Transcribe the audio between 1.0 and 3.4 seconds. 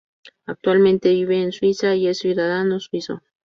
vive en Suiza y es ciudadano suizo.